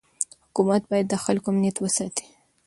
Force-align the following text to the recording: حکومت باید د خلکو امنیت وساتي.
حکومت 0.47 0.81
باید 0.91 1.07
د 1.09 1.15
خلکو 1.23 1.47
امنیت 1.51 1.77
وساتي. 1.79 2.25